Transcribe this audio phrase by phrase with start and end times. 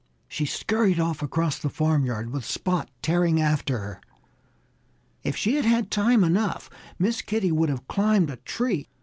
[0.27, 4.01] She scurried off across the farmyard, with Spot tearing after her.
[5.23, 8.87] If she had had time enough Miss Kitty would have climbed a tree.